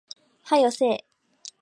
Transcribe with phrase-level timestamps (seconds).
[0.43, 1.05] 早よせえ